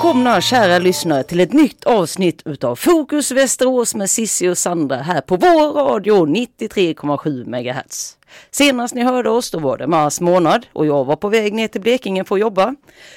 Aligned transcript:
välkomna 0.00 0.40
kära 0.40 0.78
lyssnare 0.78 1.22
till 1.22 1.40
ett 1.40 1.52
nytt 1.52 1.84
avsnitt 1.84 2.42
utav 2.44 2.76
Fokus 2.76 3.30
Västerås 3.30 3.94
med 3.94 4.10
Sissi 4.10 4.48
och 4.48 4.58
Sandra 4.58 4.96
här 4.96 5.20
på 5.20 5.36
vår 5.36 5.72
radio 5.72 6.26
93,7 6.26 7.46
MHz. 7.46 8.16
Senast 8.50 8.94
ni 8.94 9.02
hörde 9.02 9.30
oss 9.30 9.50
då 9.50 9.58
var 9.58 9.78
det 9.78 9.86
mars 9.86 10.20
månad 10.20 10.66
och 10.72 10.86
jag 10.86 11.04
var 11.04 11.16
på 11.16 11.28
väg 11.28 11.52
ner 11.54 11.68
till 11.68 11.80
Blekinge 11.80 12.24
för 12.24 12.34
att 12.34 12.40
jobba. 12.40 12.74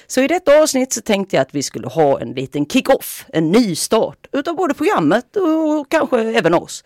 Så 0.07 0.21
i 0.21 0.27
detta 0.27 0.61
avsnitt 0.61 0.93
så 0.93 1.01
tänkte 1.01 1.35
jag 1.35 1.41
att 1.41 1.55
vi 1.55 1.63
skulle 1.63 1.87
ha 1.87 2.19
en 2.19 2.31
liten 2.33 2.65
kick-off, 2.65 3.25
en 3.33 3.51
ny 3.51 3.75
start 3.75 4.27
utav 4.31 4.55
både 4.55 4.73
programmet 4.73 5.35
och 5.35 5.89
kanske 5.89 6.21
även 6.21 6.53
oss. 6.53 6.83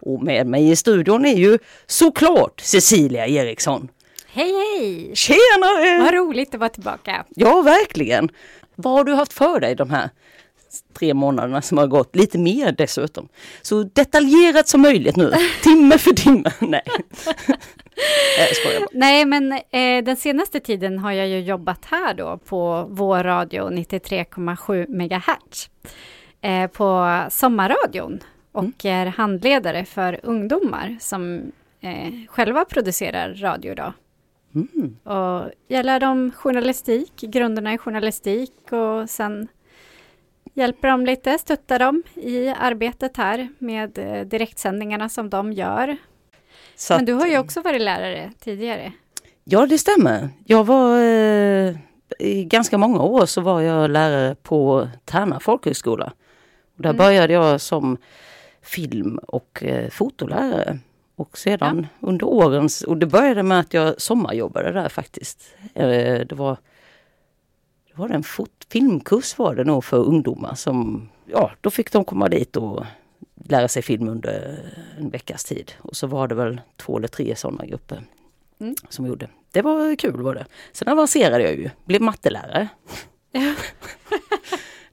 Och 0.00 0.22
med 0.22 0.46
mig 0.46 0.70
i 0.70 0.76
studion 0.76 1.26
är 1.26 1.36
ju 1.36 1.58
såklart 1.86 2.60
Cecilia 2.60 3.26
Eriksson. 3.26 3.88
Hej 4.32 4.52
hej! 4.52 5.10
Tjenare! 5.14 6.02
Vad 6.02 6.14
roligt 6.14 6.54
att 6.54 6.60
vara 6.60 6.70
tillbaka. 6.70 7.24
Ja, 7.28 7.62
verkligen. 7.62 8.30
Vad 8.80 8.92
har 8.92 9.04
du 9.04 9.14
haft 9.14 9.32
för 9.32 9.60
dig 9.60 9.74
de 9.74 9.90
här 9.90 10.10
tre 10.98 11.14
månaderna 11.14 11.62
som 11.62 11.78
har 11.78 11.86
gått? 11.86 12.16
Lite 12.16 12.38
mer 12.38 12.72
dessutom. 12.72 13.28
Så 13.62 13.82
detaljerat 13.82 14.68
som 14.68 14.82
möjligt 14.82 15.16
nu, 15.16 15.32
timme 15.62 15.98
för 15.98 16.10
timme. 16.10 16.52
Nej. 16.60 16.82
Nej, 18.92 19.24
men 19.24 19.52
eh, 19.52 20.04
den 20.04 20.16
senaste 20.16 20.60
tiden 20.60 20.98
har 20.98 21.12
jag 21.12 21.28
ju 21.28 21.40
jobbat 21.40 21.84
här 21.84 22.14
då 22.14 22.38
på 22.38 22.86
vår 22.90 23.22
radio 23.24 23.70
93,7 23.70 24.88
MHz. 24.88 25.70
Eh, 26.40 26.66
på 26.66 27.20
Sommarradion 27.30 28.20
och 28.52 28.84
är 28.84 29.06
handledare 29.06 29.84
för 29.84 30.20
ungdomar 30.22 30.96
som 31.00 31.52
eh, 31.80 32.12
själva 32.28 32.64
producerar 32.64 33.34
radio 33.34 33.74
då. 33.74 33.92
Mm. 34.54 34.96
Och 35.04 35.50
jag 35.68 35.86
lär 35.86 36.00
dem 36.00 36.32
journalistik, 36.32 37.12
grunderna 37.20 37.74
i 37.74 37.78
journalistik 37.78 38.72
och 38.72 39.10
sen 39.10 39.48
hjälper 40.54 40.88
dem 40.88 41.06
lite, 41.06 41.38
stöttar 41.38 41.78
dem 41.78 42.02
i 42.14 42.48
arbetet 42.48 43.16
här 43.16 43.48
med 43.58 43.98
eh, 43.98 44.26
direktsändningarna 44.26 45.08
som 45.08 45.30
de 45.30 45.52
gör. 45.52 45.96
Så 46.76 46.94
Men 46.96 47.04
du 47.04 47.12
har 47.12 47.26
ju 47.26 47.38
också 47.38 47.60
varit 47.60 47.80
lärare 47.82 48.32
tidigare. 48.40 48.92
Ja, 49.44 49.66
det 49.66 49.78
stämmer. 49.78 50.28
Jag 50.46 50.64
var 50.64 50.98
eh, 51.00 51.76
i 52.18 52.44
ganska 52.44 52.78
många 52.78 53.02
år 53.02 53.26
så 53.26 53.40
var 53.40 53.60
jag 53.60 53.90
lärare 53.90 54.34
på 54.34 54.88
Tärna 55.04 55.40
folkhögskola. 55.40 56.12
Och 56.76 56.82
där 56.82 56.90
Mm. 56.90 56.98
började 56.98 57.32
jag 57.32 57.60
som 57.60 57.96
film 58.62 59.18
och 59.18 59.62
eh, 59.64 59.90
fotolärare. 59.90 60.78
Och 61.20 61.38
sedan 61.38 61.86
under 62.00 62.26
årens, 62.26 62.82
och 62.82 62.96
det 62.96 63.06
började 63.06 63.42
med 63.42 63.60
att 63.60 63.74
jag 63.74 64.00
sommarjobbade 64.00 64.72
där 64.72 64.88
faktiskt. 64.88 65.54
Eh, 65.74 66.20
det 66.26 66.32
var, 66.32 66.56
det 67.86 67.92
var 67.98 68.08
en 68.08 68.22
fot, 68.22 68.66
filmkurs 68.70 69.38
var 69.38 69.54
det 69.54 69.64
nog 69.64 69.84
för 69.84 69.96
ungdomar 69.96 70.54
som, 70.54 71.08
ja 71.26 71.50
då 71.60 71.70
fick 71.70 71.92
de 71.92 72.04
komma 72.04 72.28
dit 72.28 72.56
och 72.56 72.84
lära 73.44 73.68
sig 73.68 73.82
film 73.82 74.08
under 74.08 74.58
en 74.98 75.10
veckas 75.10 75.44
tid. 75.44 75.72
Och 75.78 75.96
så 75.96 76.06
var 76.06 76.28
det 76.28 76.34
väl 76.34 76.60
två 76.76 76.98
eller 76.98 77.08
tre 77.08 77.36
sådana 77.36 77.66
grupper 77.66 78.02
Mm. 78.60 78.74
som 78.88 79.06
gjorde. 79.06 79.28
Det 79.52 79.62
var 79.62 79.96
kul 79.96 80.22
var 80.22 80.34
det. 80.34 80.46
Sen 80.72 80.88
avancerade 80.88 81.42
jag 81.44 81.54
ju, 81.54 81.70
blev 81.84 82.02
mattelärare. 82.02 82.68
Ja. 83.32 83.54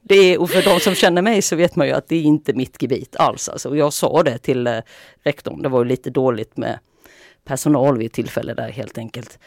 Det 0.07 0.15
är, 0.15 0.41
och 0.41 0.49
för 0.49 0.61
de 0.61 0.79
som 0.79 0.95
känner 0.95 1.21
mig 1.21 1.41
så 1.41 1.55
vet 1.55 1.75
man 1.75 1.87
ju 1.87 1.93
att 1.93 2.07
det 2.07 2.15
är 2.15 2.21
inte 2.21 2.53
mitt 2.53 2.81
gebit 2.81 3.15
alls. 3.15 3.49
Alltså, 3.49 3.69
och 3.69 3.77
jag 3.77 3.93
sa 3.93 4.23
det 4.23 4.37
till 4.37 4.67
eh, 4.67 4.79
rektorn, 5.23 5.61
det 5.61 5.69
var 5.69 5.83
ju 5.83 5.89
lite 5.89 6.09
dåligt 6.09 6.57
med 6.57 6.79
personal 7.45 7.97
vid 7.97 8.07
ett 8.07 8.13
tillfälle 8.13 8.53
där 8.53 8.69
helt 8.69 8.97
enkelt. 8.97 9.39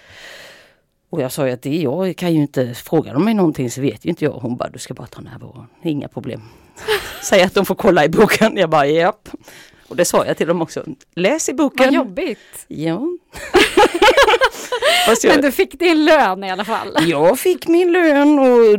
Och 1.10 1.22
jag 1.22 1.32
sa 1.32 1.46
ju 1.46 1.52
att 1.52 1.62
det, 1.62 1.76
jag 1.76 2.16
kan 2.16 2.34
ju 2.34 2.40
inte, 2.40 2.74
fråga 2.74 3.12
de 3.12 3.24
mig 3.24 3.34
någonting 3.34 3.70
så 3.70 3.80
vet 3.80 4.04
ju 4.04 4.10
inte 4.10 4.24
jag. 4.24 4.32
Hon 4.32 4.56
bara, 4.56 4.68
du 4.68 4.78
ska 4.78 4.94
bara 4.94 5.06
ta 5.06 5.20
närvaron, 5.20 5.66
inga 5.82 6.08
problem. 6.08 6.42
Säg 7.22 7.42
att 7.42 7.54
de 7.54 7.66
får 7.66 7.74
kolla 7.74 8.04
i 8.04 8.08
boken. 8.08 8.56
Jag 8.56 8.70
bara, 8.70 8.86
japp. 8.86 9.28
Och 9.88 9.96
det 9.96 10.04
sa 10.04 10.26
jag 10.26 10.36
till 10.36 10.46
dem 10.46 10.62
också. 10.62 10.84
Läs 11.14 11.48
i 11.48 11.52
boken. 11.52 11.86
Vad 11.86 11.94
jobbigt. 11.94 12.64
Ja. 12.68 13.02
Jag, 15.06 15.32
Men 15.34 15.42
du 15.42 15.52
fick 15.52 15.78
din 15.78 16.04
lön 16.04 16.44
i 16.44 16.50
alla 16.50 16.64
fall. 16.64 16.96
jag 17.00 17.38
fick 17.38 17.68
min 17.68 17.92
lön 17.92 18.38
och 18.38 18.78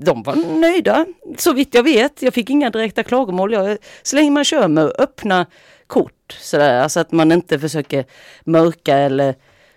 de 0.00 0.22
var 0.22 0.60
nöjda. 0.60 1.06
Så 1.36 1.52
vitt 1.52 1.74
jag 1.74 1.82
vet. 1.82 2.22
Jag 2.22 2.34
fick 2.34 2.50
inga 2.50 2.70
direkta 2.70 3.02
klagomål. 3.02 3.52
Jag, 3.52 3.78
så 4.02 4.16
länge 4.16 4.30
man 4.30 4.44
kör 4.44 4.68
med 4.68 4.92
öppna 4.98 5.46
kort 5.86 6.36
sådär, 6.40 6.80
alltså 6.80 7.00
att 7.00 7.12
man 7.12 7.32
inte 7.32 7.58
försöker 7.58 8.04
mörka 8.44 8.96
eller 8.96 9.34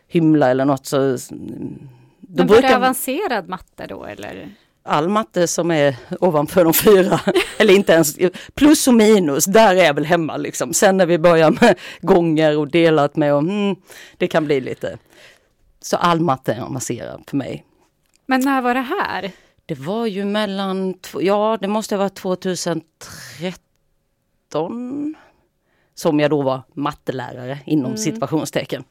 hymla 0.07 0.49
eller 0.49 0.65
något 0.65 0.85
så... 0.85 0.97
Då 0.97 2.43
Men 2.43 2.47
var 2.47 2.55
det 2.55 2.61
brukar 2.61 2.75
avancerad 2.75 3.49
matte 3.49 3.85
då 3.87 4.05
eller? 4.05 4.49
All 4.83 5.09
matte 5.09 5.47
som 5.47 5.71
är 5.71 5.95
ovanför 6.19 6.63
de 6.63 6.73
fyra, 6.73 7.19
eller 7.59 7.73
inte 7.73 7.93
ens 7.93 8.15
plus 8.53 8.87
och 8.87 8.93
minus, 8.93 9.45
där 9.45 9.75
är 9.75 9.83
jag 9.83 9.93
väl 9.93 10.05
hemma 10.05 10.37
liksom. 10.37 10.73
Sen 10.73 10.97
när 10.97 11.05
vi 11.05 11.17
börjar 11.17 11.51
med 11.61 11.79
gånger 12.01 12.57
och 12.57 12.67
delat 12.67 13.15
med 13.15 13.33
och 13.33 13.39
mm, 13.39 13.75
det 14.17 14.27
kan 14.27 14.45
bli 14.45 14.61
lite. 14.61 14.97
Så 15.81 15.97
all 15.97 16.19
matte 16.19 16.53
är 16.53 16.61
avancerad 16.61 17.23
för 17.27 17.37
mig. 17.37 17.65
Men 18.25 18.41
när 18.41 18.61
var 18.61 18.73
det 18.73 18.81
här? 18.81 19.31
Det 19.65 19.75
var 19.79 20.05
ju 20.05 20.25
mellan, 20.25 20.93
ja 21.19 21.57
det 21.61 21.67
måste 21.67 21.95
ha 21.95 21.99
varit 22.03 22.15
2013 22.15 25.15
som 25.93 26.19
jag 26.19 26.29
då 26.29 26.41
var 26.41 26.61
mattelärare 26.73 27.59
inom 27.65 27.85
Mm. 27.85 27.97
situationstecken. 27.97 28.83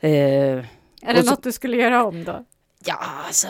Eh, 0.00 0.10
Är 0.10 0.66
det 1.14 1.22
så- 1.22 1.30
något 1.30 1.42
du 1.42 1.52
skulle 1.52 1.76
göra 1.76 2.04
om 2.04 2.24
då? 2.24 2.44
Ja, 2.84 2.96
alltså. 3.26 3.48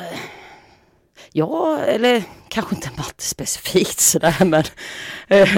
Ja, 1.32 1.78
eller 1.78 2.22
kanske 2.48 2.74
inte 2.74 2.90
matte 2.96 3.22
specifikt 3.24 4.00
sådär 4.00 4.44
men. 4.44 4.62
eh, 5.28 5.56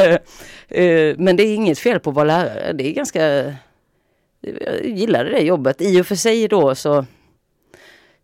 eh, 0.69 1.15
men 1.19 1.37
det 1.37 1.43
är 1.43 1.55
inget 1.55 1.79
fel 1.79 2.01
på 2.01 2.11
att 2.11 2.17
vara 2.17 2.25
lärare. 2.27 2.73
Det 2.73 2.87
är 2.89 2.93
ganska. 2.93 3.23
Jag 4.41 4.85
gillade 4.85 5.31
det 5.31 5.41
jobbet. 5.41 5.81
I 5.83 6.01
och 6.01 6.07
för 6.07 6.15
sig 6.15 6.49
då 6.49 6.75
så. 6.75 7.05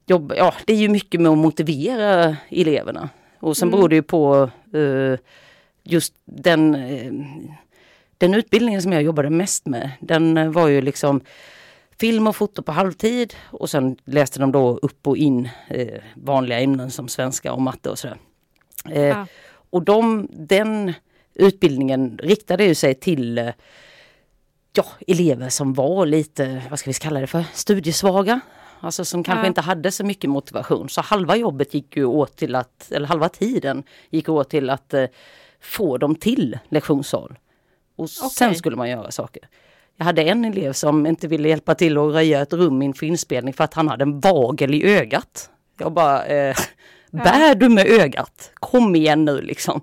Jobb, 0.07 0.33
ja, 0.37 0.55
det 0.67 0.73
är 0.73 0.77
ju 0.77 0.89
mycket 0.89 1.21
med 1.21 1.33
att 1.33 1.39
motivera 1.39 2.37
eleverna. 2.49 3.09
Och 3.41 3.57
sen 3.57 3.69
Mm. 3.69 3.79
beror 3.79 3.89
det 3.89 3.95
ju 3.97 4.03
på 4.03 4.51
eh, 4.75 5.19
just 5.83 6.15
den, 6.25 6.73
den 8.19 8.35
utbildningen 8.35 8.83
som 8.83 8.93
jag 8.93 9.03
jobbade 9.03 9.31
mest 9.31 9.67
med. 9.67 9.91
Den 10.01 10.53
var 10.53 10.69
ju 10.69 10.81
liksom 10.81 11.21
film 12.01 12.27
och 12.27 12.37
foto 12.37 12.63
på 12.63 12.73
halvtid 12.73 13.35
och 13.51 13.71
sen 13.71 13.97
läste 14.05 14.39
de 14.41 14.53
då 14.53 14.79
upp 14.83 15.07
och 15.07 15.17
in 15.17 15.49
eh, 15.69 16.01
vanliga 16.15 16.61
ämnen 16.61 16.91
som 16.91 17.09
svenska 17.09 17.53
och 17.53 17.63
matte 17.63 17.91
och 17.91 17.99
sådär. 17.99 18.17
Eh, 18.91 19.03
Ja. 19.03 19.27
Och 19.71 19.83
de, 19.83 20.29
den 20.33 20.93
utbildningen 21.35 22.19
riktade 22.23 22.65
ju 22.65 22.75
sig 22.75 22.95
till 22.95 23.39
eh, 23.39 23.49
ja, 24.73 24.85
elever 25.07 25.49
som 25.49 25.75
var 25.75 26.07
lite, 26.07 26.63
vad 26.71 26.79
ska 26.79 26.91
vi 26.91 26.95
kalla 26.95 27.21
det 27.21 27.27
för, 27.27 27.45
studiesvaga. 27.55 28.41
Alltså 28.81 29.05
som 29.05 29.25
kanske 29.25 29.43
Ja. 29.43 29.47
inte 29.49 29.61
hade 29.61 29.93
så 29.93 30.05
mycket 30.05 30.31
motivation. 30.31 30.89
Så 30.89 31.01
halva 31.01 31.37
jobbet 31.37 31.75
gick 31.75 31.97
ju 31.97 32.05
åt 32.05 32.37
till 32.37 32.55
att, 32.55 32.93
eller 32.93 33.07
halva 33.09 33.29
tiden 33.29 33.83
gick 34.11 34.29
åt 34.29 34.51
till 34.51 34.71
att 34.71 34.95
eh, 34.95 35.05
få 35.61 35.99
dem 35.99 36.15
till 36.15 36.59
lektionssal. 36.69 37.39
Och 37.97 38.11
sen 38.11 38.49
Okej. 38.49 38.59
skulle 38.59 38.77
man 38.77 38.91
göra 38.91 39.11
saker. 39.11 39.49
Jag 39.97 40.05
hade 40.05 40.23
en 40.23 40.45
elev 40.45 40.73
som 40.73 41.07
inte 41.07 41.29
ville 41.29 41.49
hjälpa 41.49 41.75
till 41.75 41.99
att 41.99 42.13
röja 42.13 42.43
ett 42.43 42.53
rum 42.53 42.83
inför 42.83 43.07
inspelning 43.07 43.55
för 43.55 43.65
att 43.65 43.75
han 43.75 43.89
hade 43.89 44.03
en 44.03 44.21
vagel 44.21 44.75
i 44.75 44.85
ögat. 44.99 45.51
Jag 45.79 45.93
bara, 45.93 46.27
eh, 46.27 46.57
bär 47.11 47.55
du 47.55 47.69
med 47.69 47.87
ögat? 47.87 48.51
Kom 48.55 48.97
igen 48.97 49.25
nu 49.25 49.41
liksom. 49.41 49.81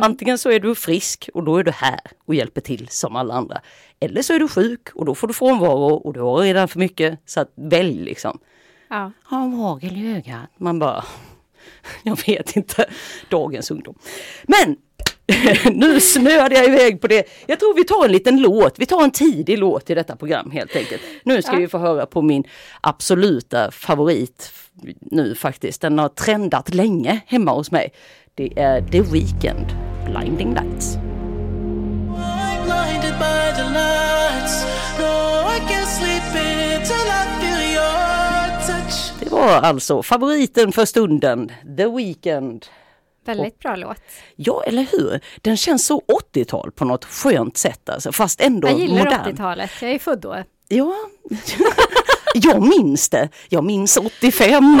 Antingen 0.00 0.38
så 0.38 0.50
är 0.50 0.60
du 0.60 0.74
frisk 0.74 1.30
och 1.34 1.44
då 1.44 1.56
är 1.56 1.64
du 1.64 1.70
här 1.70 2.00
och 2.24 2.34
hjälper 2.34 2.60
till 2.60 2.88
som 2.90 3.16
alla 3.16 3.34
andra. 3.34 3.60
Eller 4.00 4.22
så 4.22 4.32
är 4.32 4.38
du 4.38 4.48
sjuk 4.48 4.88
och 4.94 5.04
då 5.04 5.14
får 5.14 5.28
du 5.28 5.34
frånvaro 5.34 5.94
och 5.94 6.12
du 6.12 6.20
har 6.20 6.38
redan 6.38 6.68
för 6.68 6.78
mycket. 6.78 7.18
Så 7.26 7.40
att 7.40 7.52
välj 7.54 8.04
liksom. 8.04 8.38
Ja. 8.88 9.12
Ha 9.24 9.42
en 9.42 9.58
vagel 9.58 9.96
i 9.96 10.16
ögat. 10.16 10.50
Man 10.56 10.78
bara, 10.78 11.04
jag 12.02 12.26
vet 12.26 12.56
inte, 12.56 12.86
dagens 13.28 13.70
ungdom. 13.70 13.98
Men 14.46 14.76
nu 15.72 16.00
snöade 16.00 16.54
jag 16.54 16.64
iväg 16.66 17.00
på 17.00 17.06
det. 17.06 17.28
Jag 17.46 17.60
tror 17.60 17.74
vi 17.74 17.84
tar 17.84 18.04
en 18.04 18.12
liten 18.12 18.40
låt. 18.42 18.78
Vi 18.78 18.86
tar 18.86 19.04
en 19.04 19.10
tidig 19.10 19.58
låt 19.58 19.90
i 19.90 19.94
detta 19.94 20.16
program 20.16 20.50
helt 20.50 20.76
enkelt. 20.76 21.02
Nu 21.24 21.42
ska 21.42 21.52
Ja. 21.52 21.58
vi 21.58 21.68
få 21.68 21.78
höra 21.78 22.06
på 22.06 22.22
min 22.22 22.44
absoluta 22.80 23.70
favorit 23.70 24.52
nu 25.00 25.34
faktiskt. 25.34 25.80
Den 25.80 25.98
har 25.98 26.08
trendat 26.08 26.74
länge 26.74 27.20
hemma 27.26 27.52
hos 27.52 27.70
mig. 27.70 27.92
Det 28.34 28.52
är 28.60 28.80
The 28.82 29.00
Weeknd, 29.00 29.66
Blinding 30.06 30.54
Lights. 30.54 30.96
Det 39.20 39.30
var 39.30 39.48
alltså 39.48 40.02
favoriten 40.02 40.72
för 40.72 40.84
stunden, 40.84 41.52
The 41.76 41.86
Weeknd. 41.86 42.66
Väldigt 43.24 43.58
bra 43.58 43.76
låt. 43.76 43.96
Ja, 44.36 44.62
eller 44.66 44.86
hur? 44.92 45.20
Den 45.42 45.56
känns 45.56 45.86
så 45.86 46.02
80-tal 46.34 46.70
på 46.72 46.84
något 46.84 47.04
skönt 47.04 47.56
sätt 47.56 47.88
alltså, 47.88 48.12
fast 48.12 48.40
ändå 48.40 48.68
Jag 48.68 48.78
gillar 48.78 49.04
modern. 49.04 49.20
80-talet, 49.34 49.70
jag 49.82 49.90
är 49.90 49.98
född 49.98 50.20
då. 50.20 50.42
Ja, 50.68 50.94
jag 52.34 52.62
minns 52.62 53.08
det. 53.08 53.28
Jag 53.48 53.64
minns 53.64 53.96
85. 53.96 54.80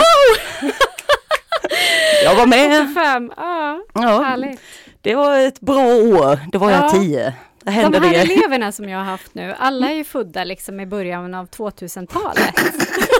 Jag 2.24 2.34
var 2.34 2.46
med. 2.46 2.82
85, 2.82 3.32
ja, 3.36 3.80
Ja, 3.94 4.22
härligt. 4.22 4.60
det 5.00 5.14
var 5.14 5.38
ett 5.38 5.60
bra 5.60 5.86
år. 5.86 6.38
Det 6.52 6.58
var 6.58 6.70
jag 6.70 6.96
Ja. 7.04 7.32
Det 7.64 7.70
hände 7.70 7.98
De 7.98 8.06
här 8.06 8.12
det. 8.14 8.20
eleverna 8.34 8.72
som 8.72 8.88
jag 8.88 8.98
har 8.98 9.04
haft 9.04 9.34
nu, 9.34 9.54
alla 9.58 9.90
är 9.90 9.94
ju 9.94 10.04
födda 10.04 10.44
liksom 10.44 10.80
i 10.80 10.86
början 10.86 11.34
av 11.34 11.48
2000-talet. 11.48 12.54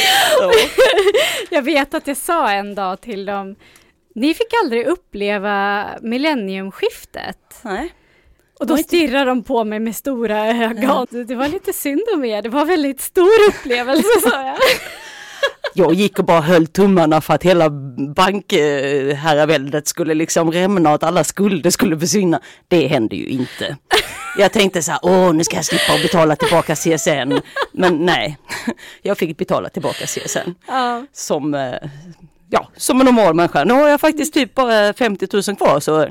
Jag 1.50 1.62
vet 1.62 1.94
att 1.94 2.06
jag 2.06 2.16
sa 2.16 2.50
en 2.50 2.74
dag 2.74 3.00
till 3.00 3.26
dem, 3.26 3.56
ni 4.14 4.34
fick 4.34 4.46
aldrig 4.64 4.86
uppleva 4.86 5.86
millenniumskiftet. 6.02 7.60
Nej. 7.62 7.92
Och 8.60 8.66
då 8.66 8.76
stirrar 8.76 9.26
de 9.26 9.42
på 9.42 9.64
mig 9.64 9.80
med 9.80 9.96
stora 9.96 10.46
ögon. 10.46 11.06
Det 11.10 11.34
var 11.34 11.48
lite 11.48 11.72
synd 11.72 12.02
om 12.14 12.24
er, 12.24 12.42
det 12.42 12.48
var 12.48 12.60
en 12.60 12.68
väldigt 12.68 13.00
stor 13.00 13.48
upplevelse 13.48 14.20
sa 14.22 14.46
jag. 14.46 14.56
Jag 15.74 15.94
gick 15.94 16.18
och 16.18 16.24
bara 16.24 16.40
höll 16.40 16.66
tummarna 16.66 17.20
för 17.20 17.34
att 17.34 17.42
hela 17.42 17.70
bankherraväldet 18.16 19.88
skulle 19.88 20.14
liksom 20.14 20.52
rämna 20.52 20.88
och 20.88 20.94
att 20.94 21.02
alla 21.02 21.24
skulder 21.24 21.70
skulle 21.70 21.98
försvinna. 21.98 22.40
Det 22.68 22.86
hände 22.86 23.16
ju 23.16 23.26
inte. 23.26 23.76
Jag 24.38 24.52
tänkte 24.52 24.82
så 24.82 24.90
här, 24.92 25.00
åh 25.02 25.32
nu 25.34 25.44
ska 25.44 25.56
jag 25.56 25.64
slippa 25.64 25.92
att 25.92 26.02
betala 26.02 26.36
tillbaka 26.36 26.74
CSN. 26.74 27.32
Men 27.72 27.96
nej, 28.06 28.38
jag 29.02 29.18
fick 29.18 29.38
betala 29.38 29.68
tillbaka 29.68 30.06
CSN. 30.06 30.50
Ja. 30.66 31.06
Som, 31.12 31.54
eh, 31.54 31.74
ja, 32.50 32.68
som 32.76 33.00
en 33.00 33.06
normal 33.06 33.34
människa. 33.34 33.64
Nu 33.64 33.74
har 33.74 33.88
jag 33.88 34.00
faktiskt 34.00 34.34
typ 34.34 34.54
bara 34.54 34.92
50 34.92 35.28
000 35.48 35.56
kvar 35.56 35.80
så 35.80 36.08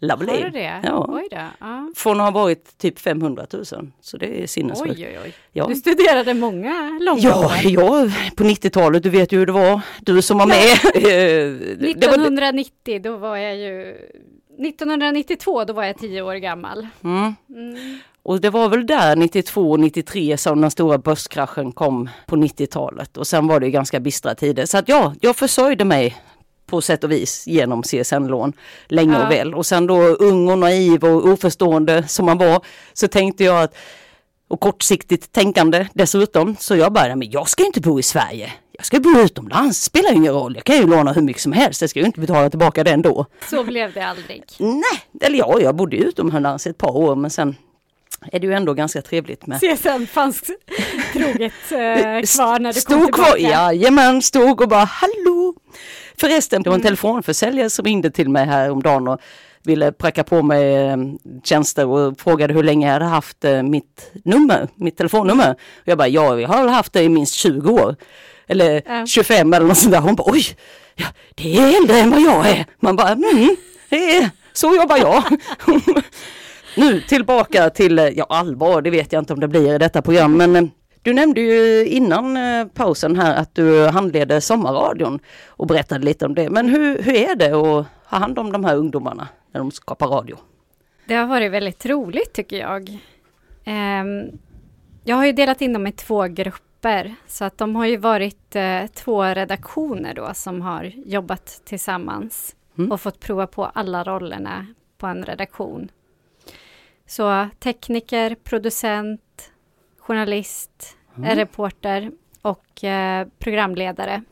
lovely. 0.00 0.32
Har 0.32 0.38
du 0.40 0.50
det? 0.50 0.80
Ja. 0.82 1.06
Oj 1.08 1.28
då. 1.30 1.36
Ja. 1.60 1.92
Från 1.96 2.20
att 2.20 2.32
ha 2.34 2.40
varit 2.42 2.78
typ 2.78 2.98
500 2.98 3.46
000. 3.52 3.64
Så 4.00 4.16
det 4.16 4.42
är 4.42 4.46
sinnessjukt. 4.46 4.90
Oj, 4.98 5.06
oj, 5.08 5.18
oj. 5.24 5.32
Ja. 5.52 5.66
Du 5.66 5.74
studerade 5.74 6.34
många 6.34 6.98
långa 7.02 7.20
Ja, 7.20 7.46
år. 7.46 7.52
ja, 7.64 8.10
på 8.36 8.44
90-talet, 8.44 9.02
du 9.02 9.10
vet 9.10 9.32
ju 9.32 9.38
hur 9.38 9.46
det 9.46 9.52
var. 9.52 9.80
Du 10.00 10.22
som 10.22 10.38
var 10.38 10.46
med. 10.46 10.72
eh, 10.94 11.02
det 11.96 12.06
var, 12.06 12.14
1990, 12.14 13.00
då 13.02 13.16
var 13.16 13.36
jag 13.36 13.56
ju... 13.56 13.96
1992, 14.58 15.64
då 15.64 15.72
var 15.72 15.84
jag 15.84 15.98
tio 15.98 16.22
år 16.22 16.34
gammal. 16.34 16.86
mm. 17.04 17.34
Mm. 17.48 17.98
Och 18.22 18.40
det 18.40 18.50
var 18.50 18.68
väl 18.68 18.86
där 18.86 19.16
92, 19.16 19.76
93 19.76 20.36
som 20.36 20.60
den 20.60 20.70
stora 20.70 20.98
börskraschen 20.98 21.72
kom 21.72 22.08
på 22.26 22.36
90-talet. 22.36 23.16
Och 23.16 23.26
sen 23.26 23.46
var 23.46 23.60
det 23.60 23.66
ju 23.66 23.72
ganska 23.72 24.00
bistra 24.00 24.34
tider. 24.34 24.66
Så 24.66 24.78
att 24.78 24.88
ja, 24.88 25.14
jag 25.20 25.36
försörjde 25.36 25.84
mig 25.84 26.16
på 26.66 26.80
sätt 26.80 27.04
och 27.04 27.10
vis 27.10 27.46
genom 27.46 27.82
CSN-lån 27.82 28.52
länge 28.88 29.12
Ja. 29.12 29.24
och 29.26 29.32
väl. 29.32 29.54
Och 29.54 29.66
sen 29.66 29.86
då 29.86 29.96
ung 30.02 30.48
och 30.48 30.58
naiv 30.58 31.04
och 31.04 31.26
oförstående 31.28 32.08
som 32.08 32.26
man 32.26 32.38
var 32.38 32.60
så 32.92 33.08
tänkte 33.08 33.44
jag 33.44 33.62
att 33.62 33.76
och 34.48 34.60
kortsiktigt 34.60 35.32
tänkande 35.32 35.86
dessutom. 35.94 36.56
Så 36.58 36.76
jag 36.76 36.92
bara, 36.92 37.16
men 37.16 37.30
jag 37.30 37.48
ska 37.48 37.64
inte 37.66 37.80
bo 37.80 37.98
i 37.98 38.02
Sverige. 38.02 38.52
Jag 38.76 38.86
ska 38.86 39.00
bo 39.00 39.18
utomlands, 39.20 39.82
spelar 39.82 40.12
ingen 40.12 40.32
roll. 40.32 40.54
Jag 40.54 40.64
kan 40.64 40.76
ju 40.76 40.86
låna 40.86 41.12
hur 41.12 41.22
mycket 41.22 41.42
som 41.42 41.52
helst. 41.52 41.80
Jag 41.80 41.90
ska 41.90 42.00
ju 42.00 42.06
inte 42.06 42.20
betala 42.20 42.50
tillbaka 42.50 42.84
det 42.84 42.90
ändå. 42.90 43.26
Så 43.50 43.64
blev 43.64 43.92
det 43.92 44.00
aldrig. 44.06 44.42
Nej, 44.58 44.82
eller 45.20 45.38
ja, 45.38 45.60
jag 45.60 45.74
bodde 45.76 45.96
utomlands 45.96 46.66
ett 46.66 46.78
par 46.78 46.96
år 46.96 47.16
men 47.16 47.30
sen 47.30 47.56
är 48.32 48.40
det 48.40 48.46
ju 48.46 48.52
ändå 48.52 48.74
ganska 48.74 49.02
trevligt 49.02 49.46
med 49.46 49.60
CSN 49.60 50.06
fanns 50.06 50.42
troget 51.12 51.52
eh, 51.70 51.76
kvar 52.36 52.58
när 52.58 52.72
du 52.72 52.80
stod 52.80 52.96
kom 52.98 53.06
tillbaka. 53.06 53.30
kvar, 53.30 53.36
jajamän, 53.38 54.22
stod 54.22 54.60
och 54.60 54.68
bara 54.68 54.84
hallå. 54.84 55.54
Förresten, 56.20 56.62
det 56.62 56.70
var 56.70 56.74
en 56.74 56.80
Mm. 56.80 56.86
telefonförsäljare 56.86 57.70
som 57.70 57.84
ringde 57.84 58.10
till 58.10 58.28
mig 58.28 58.46
här 58.46 58.70
om 58.70 58.82
dagen 58.82 59.08
och 59.08 59.20
ville 59.64 59.92
pracka 59.92 60.24
på 60.24 60.42
mig 60.42 60.74
eh, 60.74 60.96
tjänster 61.44 61.86
och 61.86 62.20
frågade 62.20 62.54
hur 62.54 62.62
länge 62.62 62.86
jag 62.86 62.92
hade 62.92 63.04
haft 63.04 63.44
eh, 63.44 63.62
mitt 63.62 64.10
nummer, 64.24 64.68
mitt 64.74 64.96
telefonnummer. 64.96 65.50
Och 65.52 65.58
jag 65.88 65.98
bara, 65.98 66.08
ja, 66.08 66.40
jag 66.40 66.48
har 66.48 66.68
haft 66.68 66.92
det 66.92 67.02
i 67.02 67.08
minst 67.08 67.34
20 67.34 67.70
år. 67.72 67.96
Eller 68.46 68.82
Ja. 68.86 69.06
25 69.06 69.54
eller 69.54 69.66
något 69.66 69.78
sånt 69.78 69.92
där. 69.92 70.00
Hon 70.00 70.14
bara, 70.14 70.32
oj, 70.32 70.44
ja, 70.94 71.06
det 71.34 71.56
är 71.56 71.76
äldre 71.80 71.98
än 71.98 72.10
vad 72.10 72.20
jag 72.20 72.48
är. 72.48 72.66
Man 72.80 72.96
bara, 72.96 73.08
mm, 73.08 73.56
det 73.88 74.16
är, 74.16 74.30
så 74.52 74.74
jobbar 74.74 74.96
jag. 74.96 75.22
nu 76.76 77.00
tillbaka 77.00 77.70
till, 77.70 78.12
ja 78.16 78.26
allvar, 78.28 78.82
det 78.82 78.90
vet 78.90 79.12
jag 79.12 79.22
inte 79.22 79.32
om 79.32 79.40
det 79.40 79.48
blir 79.48 79.74
i 79.74 79.78
detta 79.78 80.02
program, 80.02 80.36
men 80.36 80.56
eh, 80.56 80.64
du 81.02 81.12
nämnde 81.12 81.40
ju 81.40 81.86
innan 81.86 82.36
eh, 82.36 82.66
pausen 82.66 83.16
här 83.16 83.34
att 83.34 83.54
du 83.54 83.86
handleder 83.86 84.40
sommarradion 84.40 85.18
och 85.46 85.66
berättade 85.66 86.04
lite 86.04 86.26
om 86.26 86.34
det. 86.34 86.50
Men 86.50 86.68
hur, 86.68 87.02
hur 87.02 87.14
är 87.14 87.34
det 87.36 87.46
att 87.46 87.86
ha 88.10 88.18
hand 88.18 88.38
om 88.38 88.52
de 88.52 88.64
här 88.64 88.76
ungdomarna 88.76 89.28
när 89.52 89.60
de 89.60 89.70
skapar 89.70 90.06
radio? 90.08 90.36
Det 91.06 91.14
har 91.14 91.26
varit 91.26 91.52
väldigt 91.52 91.86
roligt 91.86 92.32
tycker 92.32 92.56
jag. 92.58 92.98
Ehm, 93.64 94.24
jag 95.04 95.16
har 95.16 95.26
ju 95.26 95.32
delat 95.32 95.62
in 95.62 95.72
dem 95.72 95.86
i 95.86 95.92
två 95.92 96.22
grupper, 96.26 96.73
så 97.26 97.44
att 97.44 97.58
de 97.58 97.76
har 97.76 97.86
ju 97.86 97.96
varit 97.96 98.56
eh, 98.56 98.86
två 98.86 99.24
redaktioner 99.24 100.14
då 100.14 100.34
som 100.34 100.60
har 100.62 100.84
jobbat 101.06 101.60
tillsammans 101.64 102.56
Mm. 102.78 102.92
och 102.92 103.00
fått 103.00 103.20
prova 103.20 103.46
på 103.46 103.64
alla 103.64 104.04
rollerna 104.04 104.66
på 104.98 105.06
en 105.06 105.24
redaktion. 105.24 105.90
Så 107.06 107.48
tekniker, 107.58 108.34
producent, 108.34 109.52
journalist, 109.98 110.96
Mm. 111.16 111.36
reporter 111.36 112.10
och 112.42 112.84
eh, 112.84 113.28
programledare. 113.38 114.22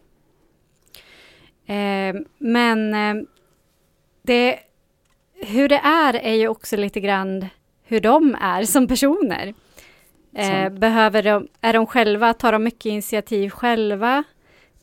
Ehm, 1.66 2.25
men 2.38 2.94
eh, 2.94 3.25
det 4.22 4.58
hur 5.34 5.69
det 5.69 5.78
är 5.84 6.14
är 6.14 6.34
ju 6.34 6.48
också 6.48 6.76
lite 6.76 7.00
grann 7.00 7.46
hur 7.82 8.00
de 8.00 8.37
är 8.40 8.64
som 8.64 8.87
personer. 8.88 9.55
Eh, 10.34 10.69
behöver 10.69 11.23
de, 11.23 11.49
är 11.61 11.73
de 11.73 11.87
själva, 11.87 12.34
tar 12.34 12.52
de 12.52 12.64
mycket 12.64 12.87
initiativ 12.87 13.50
själva? 13.50 14.25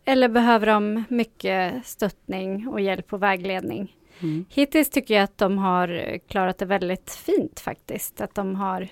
Eller 0.06 0.28
behöver 0.30 0.68
de 0.68 1.04
mycket 1.10 1.86
stöttning 1.86 2.68
och 2.68 2.81
hjälp 2.81 3.13
och 3.13 3.24
vägledning? 3.24 3.96
Mm. 4.19 4.46
Hittills 4.50 4.90
tycker 4.90 5.13
jag 5.13 5.24
att 5.24 5.38
de 5.38 5.57
har 5.57 6.19
klarat 6.28 6.57
det 6.57 6.66
väldigt 6.66 7.12
fint 7.12 7.60
faktiskt. 7.60 8.22
Att 8.22 8.36
de 8.36 8.56
har 8.56 8.88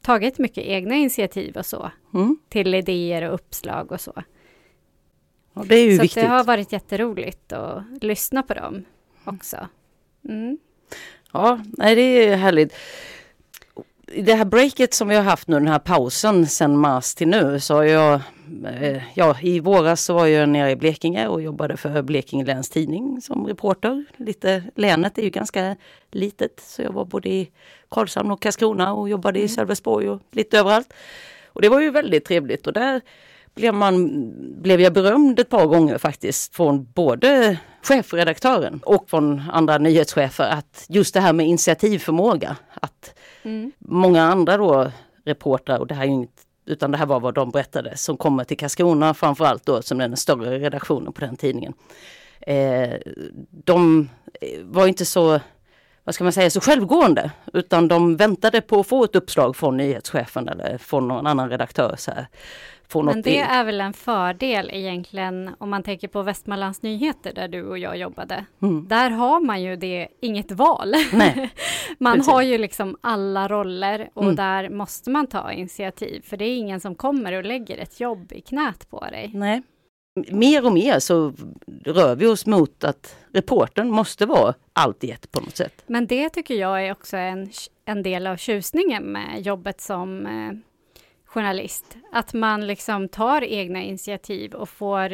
tagit 0.00 0.38
mycket 0.38 0.64
egna 0.64 0.94
initiativ 0.94 1.56
och 1.56 1.66
så. 1.66 1.90
Mm. 2.14 2.38
Till 2.48 2.74
idéer 2.74 3.28
och 3.28 3.34
uppslag 3.34 3.92
och 3.92 4.00
så. 4.00 4.22
Och 5.52 5.66
det 5.66 5.74
är 5.74 5.84
ju 5.84 5.96
så 5.96 6.02
viktigt. 6.02 6.22
det 6.22 6.28
har 6.28 6.44
varit 6.44 6.72
jätteroligt 6.72 7.52
att 7.52 7.82
lyssna 8.00 8.42
på 8.42 8.54
dem 8.54 8.84
också. 9.24 9.68
Mm. 10.28 10.58
Ja, 11.32 11.60
nej 11.78 11.94
det 11.94 12.02
är 12.02 12.36
härligt. 12.36 12.74
I 14.12 14.22
det 14.22 14.34
här 14.34 14.44
breaket 14.44 14.94
som 14.94 15.08
vi 15.08 15.14
har 15.14 15.22
haft 15.22 15.48
nu, 15.48 15.54
den 15.54 15.68
här 15.68 15.78
pausen 15.78 16.46
sedan 16.46 16.76
mars 16.76 17.14
till 17.14 17.28
nu, 17.28 17.60
så 17.60 17.74
har 17.74 17.84
jag, 17.84 18.20
eh, 18.80 19.02
ja 19.14 19.36
i 19.40 19.60
våras 19.60 20.04
så 20.04 20.14
var 20.14 20.26
jag 20.26 20.48
nere 20.48 20.70
i 20.70 20.76
Blekinge 20.76 21.28
och 21.28 21.42
jobbade 21.42 21.76
för 21.76 22.02
Blekinge 22.02 22.44
Läns 22.44 22.70
Tidning 22.70 23.20
som 23.20 23.46
reporter. 23.46 24.04
Lite, 24.16 24.64
länet 24.74 25.18
är 25.18 25.22
ju 25.22 25.30
ganska 25.30 25.76
litet, 26.10 26.60
så 26.60 26.82
jag 26.82 26.92
var 26.92 27.04
både 27.04 27.28
i 27.28 27.50
Karlshamn 27.88 28.30
och 28.30 28.42
Karlskrona 28.42 28.92
och 28.92 29.08
jobbade 29.08 29.40
i 29.40 29.48
Sölvesborg 29.48 30.08
och 30.08 30.20
lite 30.32 30.58
överallt. 30.58 30.92
Och 31.46 31.62
det 31.62 31.68
var 31.68 31.80
ju 31.80 31.90
väldigt 31.90 32.24
trevligt 32.24 32.66
och 32.66 32.72
där 32.72 33.00
blev, 33.54 33.74
man, 33.74 34.10
blev 34.62 34.80
jag 34.80 34.92
berömd 34.92 35.40
ett 35.40 35.48
par 35.48 35.66
gånger 35.66 35.98
faktiskt 35.98 36.56
från 36.56 36.92
både 36.94 37.58
chefredaktören 37.82 38.80
och 38.84 39.10
från 39.10 39.42
andra 39.52 39.78
nyhetschefer 39.78 40.44
att 40.44 40.84
just 40.88 41.14
det 41.14 41.20
här 41.20 41.32
med 41.32 41.46
initiativförmåga. 41.46 42.56
Att 42.74 43.14
Mm. 43.42 43.72
många 43.78 44.22
andra 44.22 44.56
då 44.56 44.92
reportrar, 45.24 45.78
och 45.78 45.86
det 45.86 45.94
här 45.94 46.02
är 46.02 46.06
ju 46.06 46.12
inget, 46.12 46.46
utan 46.66 46.90
det 46.90 46.98
här 46.98 47.06
var 47.06 47.20
vad 47.20 47.34
de 47.34 47.50
berättade, 47.50 47.96
som 47.96 48.16
kommer 48.16 48.44
till 48.44 48.56
Karlskrona 48.56 49.14
framförallt 49.14 49.66
då 49.66 49.82
som 49.82 49.98
den 49.98 50.16
större 50.16 50.58
redaktionen 50.58 51.12
på 51.12 51.20
den 51.20 51.36
tidningen. 51.36 51.72
Eh, 52.40 52.90
de 53.64 54.08
eh, 54.40 54.60
var 54.62 54.86
inte 54.86 55.04
så, 55.04 55.40
vad 56.04 56.14
ska 56.14 56.24
man 56.24 56.32
säga, 56.32 56.50
så 56.50 56.60
självgående 56.60 57.30
utan 57.52 57.88
de 57.88 58.16
väntade 58.16 58.60
på 58.60 58.80
att 58.80 58.86
få 58.86 59.04
ett 59.04 59.16
uppslag 59.16 59.56
från 59.56 59.76
nyhetschefen 59.76 60.48
eller 60.48 60.78
från 60.78 61.08
någon 61.08 61.26
annan 61.26 61.50
redaktör. 61.50 61.94
Så 61.98 62.10
här, 62.10 62.26
få 62.90 63.02
Men 63.02 63.16
något 63.16 63.24
det 63.24 63.30
i- 63.34 63.38
är 63.38 63.64
väl 63.64 63.80
en 63.80 63.92
fördel 63.92 64.70
egentligen 64.72 65.50
om 65.58 65.70
man 65.70 65.82
tänker 65.82 66.08
på 66.08 66.22
Västmanlands 66.22 66.82
Nyheter 66.82 67.32
där 67.34 67.48
du 67.48 67.62
och 67.62 67.78
jag 67.78 67.96
jobbade. 67.96 68.44
Mm. 68.62 68.88
Där 68.88 69.10
har 69.10 69.40
man 69.40 69.62
ju 69.62 69.76
det, 69.76 70.08
inget 70.20 70.52
val. 70.52 70.94
Man 71.98 72.14
precis. 72.16 72.32
har 72.32 72.42
ju 72.42 72.58
liksom 72.58 72.96
alla 73.00 73.48
roller 73.48 74.10
och 74.14 74.22
Mm. 74.22 74.36
där 74.36 74.68
måste 74.68 75.10
man 75.10 75.26
ta 75.26 75.52
initiativ 75.52 76.20
för 76.24 76.36
det 76.36 76.44
är 76.44 76.56
ingen 76.56 76.80
som 76.80 76.94
kommer 76.94 77.32
och 77.32 77.44
lägger 77.44 77.78
ett 77.78 78.00
jobb 78.00 78.32
i 78.32 78.40
knät 78.40 78.90
på 78.90 79.00
dig. 79.00 79.30
nej. 79.34 79.62
Mer 80.30 80.66
och 80.66 80.72
mer 80.72 80.98
så 80.98 81.32
rör 81.84 82.16
vi 82.16 82.26
oss 82.26 82.46
mot 82.46 82.84
att 82.84 83.16
reportern 83.32 83.90
måste 83.90 84.26
vara 84.26 84.54
allt 84.72 85.04
i 85.04 85.10
ett 85.10 85.32
på 85.32 85.40
något 85.40 85.56
sätt. 85.56 85.82
Men 85.86 86.06
det 86.06 86.28
tycker 86.28 86.54
jag 86.54 86.86
är 86.86 86.92
också 86.92 87.16
en, 87.16 87.50
en 87.84 88.02
del 88.02 88.26
av 88.26 88.36
tjusningen 88.36 89.02
med 89.04 89.40
jobbet 89.42 89.80
som 89.80 90.26
eh, 90.26 90.52
journalist. 91.34 91.96
Att 92.12 92.34
man 92.34 92.66
liksom 92.66 93.08
tar 93.08 93.44
egna 93.44 93.82
initiativ 93.82 94.54
och 94.54 94.68
får, 94.68 95.12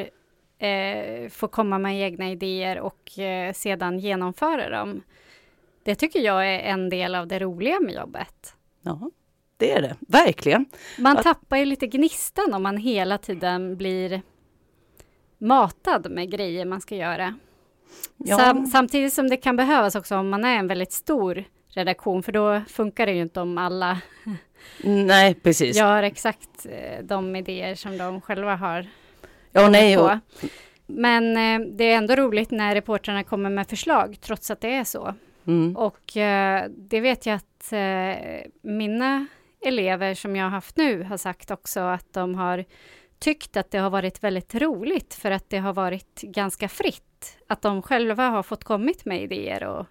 eh, 0.58 1.28
får 1.30 1.48
komma 1.48 1.78
med 1.78 2.00
egna 2.00 2.30
idéer 2.30 2.80
och 2.80 3.18
eh, 3.18 3.52
sedan 3.52 3.98
genomföra 3.98 4.70
dem. 4.70 5.02
Det 5.84 5.94
tycker 5.94 6.20
jag 6.20 6.48
är 6.54 6.58
en 6.58 6.88
del 6.88 7.14
av 7.14 7.26
det 7.26 7.38
roliga 7.38 7.80
med 7.80 7.94
jobbet. 7.94 8.54
Ja, 8.82 9.10
det 9.56 9.72
är 9.72 9.82
det, 9.82 9.96
verkligen. 10.00 10.66
Man 10.98 11.16
Att- 11.16 11.22
tappar 11.22 11.56
ju 11.56 11.64
lite 11.64 11.86
gnistan 11.86 12.54
om 12.54 12.62
man 12.62 12.76
hela 12.76 13.18
tiden 13.18 13.76
blir 13.76 14.22
matad 15.38 16.10
med 16.10 16.30
grejer 16.30 16.64
man 16.64 16.80
ska 16.80 16.96
göra. 16.96 17.34
Ja. 18.16 18.36
Sam, 18.38 18.66
samtidigt 18.66 19.12
som 19.12 19.28
det 19.28 19.36
kan 19.36 19.56
behövas 19.56 19.94
också 19.94 20.16
om 20.16 20.28
man 20.28 20.44
är 20.44 20.58
en 20.58 20.66
väldigt 20.66 20.92
stor 20.92 21.44
redaktion, 21.68 22.22
för 22.22 22.32
då 22.32 22.60
funkar 22.68 23.06
det 23.06 23.12
ju 23.12 23.22
inte 23.22 23.40
om 23.40 23.58
alla 23.58 24.00
Nej, 24.82 25.34
precis. 25.34 25.76
gör 25.76 26.02
exakt 26.02 26.66
eh, 26.70 27.04
de 27.04 27.36
idéer 27.36 27.74
som 27.74 27.98
de 27.98 28.20
själva 28.20 28.56
har 28.56 28.86
Ja, 29.52 29.68
nej, 29.68 29.98
och, 29.98 30.10
Men 30.86 31.36
eh, 31.36 31.68
det 31.68 31.84
är 31.84 31.96
ändå 31.96 32.14
roligt 32.14 32.50
när 32.50 32.74
reportrarna 32.74 33.24
kommer 33.24 33.50
med 33.50 33.68
förslag, 33.68 34.16
trots 34.20 34.50
att 34.50 34.60
det 34.60 34.74
är 34.74 34.84
så. 34.84 35.14
mm, 35.46 35.76
Och 35.76 36.16
eh, 36.16 36.64
det 36.68 37.00
vet 37.00 37.26
jag 37.26 37.34
att 37.34 37.72
mina 38.62 39.26
elever 39.66 40.14
som 40.14 40.36
jag 40.36 40.44
har 40.44 40.50
haft 40.50 40.76
nu 40.76 41.02
har 41.02 41.16
sagt 41.16 41.50
också 41.50 41.80
att 41.80 42.12
de 42.12 42.34
har 42.34 42.64
tyckt 43.18 43.56
att 43.56 43.70
det 43.70 43.78
har 43.78 43.90
varit 43.90 44.24
väldigt 44.24 44.54
roligt 44.54 45.14
för 45.14 45.30
att 45.30 45.50
det 45.50 45.58
har 45.58 45.72
varit 45.72 46.22
ganska 46.22 46.68
fritt. 46.68 47.38
Att 47.48 47.62
de 47.62 47.82
själva 47.82 48.28
har 48.28 48.42
fått 48.42 48.64
kommit 48.64 49.04
med 49.04 49.22
idéer 49.22 49.64
och 49.64 49.86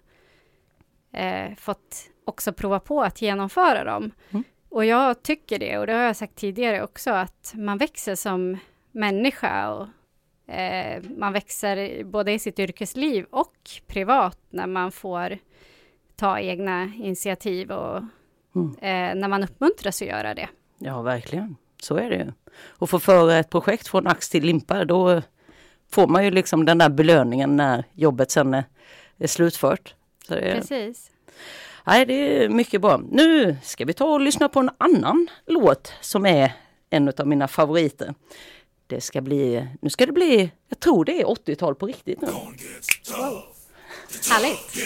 eh, 1.18 1.54
fått 1.54 1.96
också 2.24 2.52
prova 2.52 2.80
på 2.80 3.02
att 3.02 3.22
genomföra 3.22 3.84
dem. 3.84 4.10
Mm. 4.30 4.44
Och 4.76 4.84
jag 4.84 5.22
tycker 5.22 5.58
det, 5.58 5.78
och 5.78 5.86
det 5.86 5.92
har 5.92 6.02
jag 6.02 6.16
sagt 6.16 6.34
tidigare 6.34 6.82
också, 6.82 7.10
att 7.10 7.52
man 7.54 7.78
växer 7.78 8.14
som 8.14 8.58
människa 8.92 9.70
och 9.74 9.86
eh, 10.54 11.02
man 11.16 11.32
växer 11.32 12.04
både 12.04 12.32
i 12.32 12.38
sitt 12.38 12.58
yrkesliv 12.58 13.26
och 13.30 13.54
privat 13.86 14.38
när 14.50 14.66
man 14.66 14.92
får 14.92 15.38
ta 16.16 16.38
egna 16.40 16.84
initiativ 16.84 17.70
och 17.72 18.02
Mm. 18.54 18.70
eh, 18.70 19.20
när 19.20 19.28
man 19.28 19.44
uppmuntras 19.44 20.02
att 20.02 20.08
göra 20.08 20.34
det. 20.34 20.48
ja, 20.78 21.02
verkligen. 21.02 21.56
Så 21.82 21.96
är 21.96 22.10
det 22.10 22.16
ju. 22.16 22.32
Och 22.66 22.90
få 22.90 22.98
föra 22.98 23.36
ett 23.38 23.50
projekt 23.50 23.88
från 23.88 24.06
ax 24.06 24.28
till 24.30 24.44
limpa, 24.44 24.84
då 24.84 25.22
får 25.90 26.06
man 26.06 26.24
ju 26.24 26.30
liksom 26.30 26.64
den 26.64 26.78
där 26.78 26.88
belöningen 26.88 27.56
när 27.56 27.84
jobbet 27.92 28.30
sen 28.30 28.54
är, 28.54 28.64
är 29.18 29.26
slutfört. 29.26 29.94
Det, 30.28 30.40
Precis. 30.40 31.10
Nej, 31.86 32.06
det 32.06 32.44
är 32.44 32.48
mycket 32.48 32.80
bra. 32.80 33.00
Nu 33.10 33.56
ska 33.62 33.84
vi 33.84 33.92
ta 33.92 34.04
och 34.04 34.20
lyssna 34.20 34.48
på 34.48 34.60
en 34.60 34.70
annan 34.78 35.28
låt 35.46 35.92
som 36.00 36.26
är 36.26 36.52
en 36.90 37.12
av 37.18 37.26
mina 37.26 37.48
favoriter. 37.48 38.14
Det 38.86 39.00
ska 39.00 39.20
bli, 39.20 39.68
nu 39.82 39.90
ska 39.90 40.06
det 40.06 40.12
bli, 40.12 40.50
jag 40.68 40.80
tror 40.80 41.04
det 41.04 41.20
är 41.20 41.24
80-tal 41.24 41.74
på 41.74 41.86
riktigt 41.86 42.20
nu. 42.20 42.28
Härligt. 44.30 44.76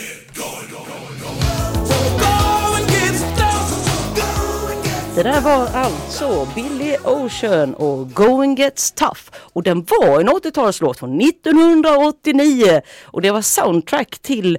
Det 5.15 5.23
där 5.23 5.41
var 5.41 5.67
alltså 5.67 6.49
Billy 6.55 6.97
Ocean 7.05 7.75
och 7.75 8.13
Going 8.13 8.55
Gets 8.55 8.93
Tough. 8.93 9.21
Och 9.53 9.63
den 9.63 9.87
var 9.89 10.21
en 10.21 10.29
80-talslåt 10.29 10.99
från 10.99 11.21
1989. 11.21 12.81
Och 13.05 13.23
det 13.23 13.31
var 13.31 13.43
soundtrack 13.43 14.19
till 14.19 14.59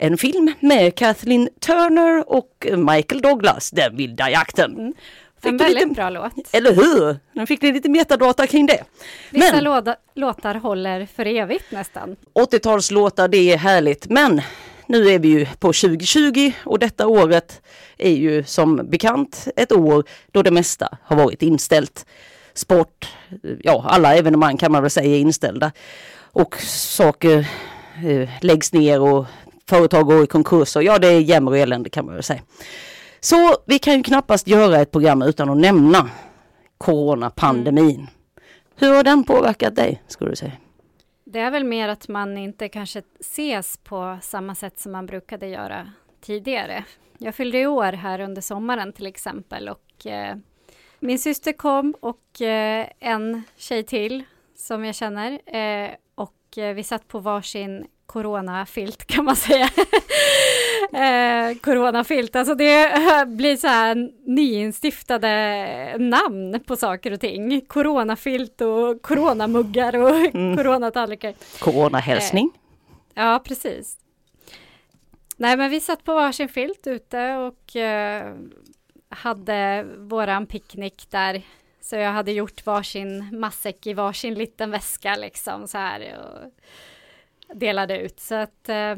en 0.00 0.18
film 0.18 0.52
med 0.60 0.94
Kathleen 0.94 1.48
Turner 1.60 2.32
och 2.32 2.66
Michael 2.76 3.22
Douglas, 3.22 3.70
Den 3.70 3.96
vilda 3.96 4.30
jakten. 4.30 4.94
Fick 5.42 5.52
En 5.52 5.56
väldigt 5.56 5.82
lite, 5.82 5.94
bra 5.94 6.10
låt. 6.10 6.32
Eller 6.52 6.72
hur? 6.72 7.16
Nu 7.32 7.46
fick 7.46 7.62
ni 7.62 7.72
lite 7.72 7.88
metadata 7.88 8.46
kring 8.46 8.66
det. 8.66 8.84
Vissa 9.30 9.52
Men 9.52 9.64
låda, 9.64 9.96
låtar 10.14 10.54
håller 10.54 11.06
för 11.06 11.26
evigt 11.26 11.72
nästan. 11.72 12.16
80-talslåtar, 12.34 13.28
det 13.28 13.52
är 13.52 13.56
härligt. 13.56 14.08
Men 14.08 14.42
nu 14.86 15.08
är 15.08 15.18
vi 15.18 15.28
ju 15.28 15.46
på 15.46 15.72
2020 15.72 16.52
och 16.64 16.78
detta 16.78 17.06
året 17.06 17.62
är 17.98 18.12
ju 18.12 18.44
som 18.44 18.76
bekant 18.76 19.48
ett 19.56 19.72
år 19.72 20.04
då 20.32 20.42
det 20.42 20.50
mesta 20.50 20.98
har 21.02 21.16
varit 21.16 21.42
inställt. 21.42 22.06
Sport, 22.54 23.08
ja 23.62 23.84
alla 23.88 24.14
evenemang 24.14 24.56
kan 24.56 24.72
man 24.72 24.82
väl 24.82 24.90
säga 24.90 25.16
är 25.16 25.20
inställda. 25.20 25.72
Och 26.32 26.56
saker 26.62 27.48
eh, 28.04 28.28
läggs 28.40 28.72
ner 28.72 29.00
och 29.00 29.26
företag 29.70 30.06
går 30.06 30.24
i 30.24 30.26
konkurs 30.26 30.76
och 30.76 30.82
ja 30.82 30.98
det 30.98 31.08
är 31.08 31.20
jämmer 31.20 31.50
och 31.50 31.58
elände 31.58 31.90
kan 31.90 32.06
man 32.06 32.14
väl 32.14 32.22
säga. 32.22 32.42
Så 33.20 33.56
vi 33.66 33.78
kan 33.78 33.94
ju 33.96 34.02
knappast 34.02 34.46
göra 34.46 34.80
ett 34.80 34.90
program 34.90 35.22
utan 35.22 35.50
att 35.50 35.56
nämna 35.56 36.10
coronapandemin. 36.78 38.06
Hur 38.76 38.94
har 38.94 39.04
den 39.04 39.24
påverkat 39.24 39.76
dig 39.76 40.02
skulle 40.08 40.30
du 40.30 40.36
säga? 40.36 40.52
Det 41.24 41.40
är 41.40 41.50
väl 41.50 41.64
mer 41.64 41.88
att 41.88 42.08
man 42.08 42.38
inte 42.38 42.68
kanske 42.68 43.02
ses 43.20 43.76
på 43.76 44.18
samma 44.22 44.54
sätt 44.54 44.78
som 44.78 44.92
man 44.92 45.06
brukade 45.06 45.46
göra 45.46 45.92
tidigare. 46.20 46.84
Jag 47.18 47.34
fyllde 47.34 47.58
i 47.58 47.66
år 47.66 47.92
här 47.92 48.20
under 48.20 48.42
sommaren 48.42 48.92
till 48.92 49.06
exempel 49.06 49.68
och 49.68 50.06
eh, 50.06 50.36
min 51.00 51.18
syster 51.18 51.52
kom 51.52 51.94
och 52.00 52.42
eh, 52.42 52.86
en 53.00 53.42
tjej 53.56 53.82
till 53.82 54.22
som 54.56 54.84
jag 54.84 54.94
känner 54.94 55.32
eh, 55.56 55.90
och 56.14 56.58
eh, 56.58 56.74
vi 56.74 56.82
satt 56.82 57.08
på 57.08 57.18
varsin 57.18 57.86
coronafilt 58.10 59.04
kan 59.04 59.24
man 59.24 59.36
säga. 59.36 59.64
eh, 60.92 61.56
coronafilt, 61.58 62.36
alltså 62.36 62.54
det 62.54 62.92
eh, 62.92 63.24
blir 63.24 63.56
så 63.56 63.66
här 63.66 64.10
nyinstiftade 64.24 65.96
namn 65.98 66.60
på 66.66 66.76
saker 66.76 67.12
och 67.12 67.20
ting. 67.20 67.60
Coronafilt 67.60 68.60
och 68.60 69.02
coronamuggar 69.02 69.96
och 69.96 70.10
Mm. 70.34 70.56
coronatallrikar. 70.56 71.34
Coronahälsning? 71.60 72.50
Ja, 73.14 73.40
precis. 73.44 73.96
Nej, 75.36 75.56
men 75.56 75.70
vi 75.70 75.80
satt 75.80 76.04
på 76.04 76.14
varsin 76.14 76.48
filt 76.48 76.86
ute 76.86 77.34
och 77.36 77.76
eh, 77.76 78.34
hade 79.08 79.86
våran 79.98 80.46
picknick 80.46 81.06
där. 81.10 81.42
Så 81.80 81.96
jag 81.96 82.10
hade 82.12 82.32
gjort 82.32 82.66
varsin 82.66 83.38
matsäck 83.40 83.86
i 83.86 83.92
varsin 83.92 84.34
liten 84.34 84.70
väska 84.70 85.16
liksom 85.16 85.68
så 85.68 85.78
här 85.78 86.18
och 86.18 86.50
delade 87.54 87.98
ut. 88.00 88.20
Så 88.20 88.34
att, 88.34 88.68
eh, 88.68 88.96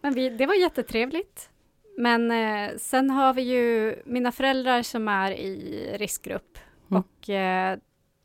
men 0.00 0.14
vi, 0.14 0.28
det 0.28 0.46
var 0.46 0.54
jättetrevligt. 0.54 1.50
Men 1.98 2.30
eh, 2.30 2.76
sen 2.78 3.10
har 3.10 3.34
vi 3.34 3.42
ju 3.42 3.96
mina 4.04 4.32
föräldrar 4.32 4.82
som 4.82 5.08
är 5.08 5.30
i 5.32 5.90
riskgrupp 5.98 6.58
Mm. 6.90 7.02
och 7.02 7.30
eh, 7.30 7.78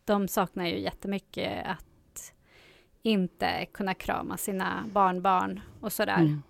de 0.06 0.27
saknar 0.27 0.65
ju 0.65 0.80
jättemycket 0.80 1.65
att 1.68 2.34
inte 3.03 3.65
kunna 3.74 3.94
krama 3.94 4.38
sina 4.38 4.84
barnbarn 4.94 5.62
och 5.82 5.94
sådär. 5.94 6.18
Mm. 6.20 6.44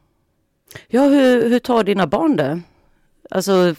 Ja, 0.88 1.04
hur, 1.04 1.50
hur 1.50 1.60
tar 1.60 1.84
dina 1.84 2.08
barn 2.08 2.36
det? 2.36 2.62
Alltså, 3.30 3.76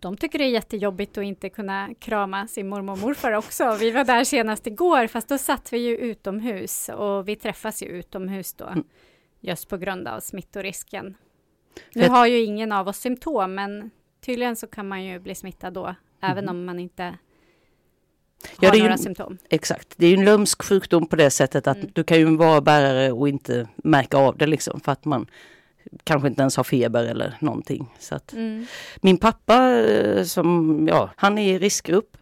De 0.00 0.16
tycker 0.16 0.38
det 0.38 0.44
är 0.44 0.48
jättejobbigt 0.50 1.18
att 1.18 1.24
inte 1.24 1.48
kunna 1.48 1.94
krama 1.98 2.46
sin 2.46 2.68
mormor 2.68 2.92
och 2.92 2.98
morfar 2.98 3.32
också. 3.32 3.76
Vi 3.80 3.90
var 3.90 4.04
där 4.04 4.24
senast 4.24 4.66
igår, 4.66 5.06
fast 5.06 5.28
då 5.28 5.38
satt 5.38 5.72
vi 5.72 5.78
ju 5.78 5.96
utomhus 5.96 6.88
och 6.88 7.28
vi 7.28 7.36
träffas 7.36 7.82
ju 7.82 7.86
utomhus 7.86 8.54
då, 8.54 8.64
Mm. 8.64 8.84
just 9.40 9.68
på 9.68 9.76
grund 9.76 10.08
av 10.08 10.20
smittorisken. 10.20 11.16
Nu 11.94 12.08
har 12.08 12.26
ju 12.26 12.40
ingen 12.40 12.72
av 12.72 12.88
oss 12.88 12.96
symptom, 12.98 13.54
men 13.54 13.90
tydligen 14.24 14.56
så 14.56 14.66
kan 14.66 14.88
man 14.88 15.04
ju 15.04 15.18
bli 15.18 15.34
smittad 15.34 15.72
då, 15.72 15.94
även 16.22 16.44
Mhm. 16.44 16.50
om 16.56 16.64
man 16.64 16.78
inte 16.78 17.02
har 17.02 17.16
Ja, 18.60 18.70
det 18.70 18.76
är 18.76 18.78
ju- 18.78 18.82
några 18.82 18.98
symptom. 18.98 19.38
exakt. 19.50 19.94
Det 19.96 20.06
är 20.06 20.10
ju 20.10 20.16
en 20.16 20.24
lömsk 20.24 20.62
sjukdom 20.62 21.06
på 21.06 21.16
det 21.16 21.30
sättet 21.30 21.66
att 21.66 21.76
Mm. 21.76 21.90
du 21.94 22.04
kan 22.04 22.18
ju 22.18 22.36
vara 22.36 22.60
bärare 22.60 23.12
och 23.12 23.28
inte 23.28 23.68
märka 23.76 24.16
av 24.18 24.36
det 24.38 24.46
liksom 24.46 24.80
för 24.80 24.92
att 24.92 25.04
man 25.04 25.26
kanske 26.04 26.28
inte 26.28 26.40
ens 26.42 26.56
har 26.56 26.64
feber 26.64 27.04
eller 27.04 27.36
någonting. 27.40 27.86
Så 27.98 28.14
att, 28.14 28.32
Mm. 28.32 28.66
Min 29.00 29.18
pappa 29.18 29.70
eh, 29.70 30.24
som, 30.24 30.86
ja, 30.88 31.10
han 31.16 31.38
är 31.38 31.54
i 31.54 31.58
riskgrupp, 31.58 32.16